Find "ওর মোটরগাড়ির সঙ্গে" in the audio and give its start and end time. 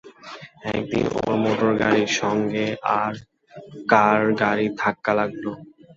1.17-2.65